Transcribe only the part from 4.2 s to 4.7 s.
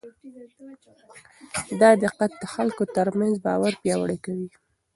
کوي.